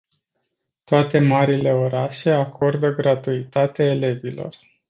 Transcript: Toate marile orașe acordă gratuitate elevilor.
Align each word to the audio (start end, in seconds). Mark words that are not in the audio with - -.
Toate 0.83 1.19
marile 1.19 1.73
orașe 1.73 2.31
acordă 2.31 2.89
gratuitate 2.89 3.83
elevilor. 3.83 4.55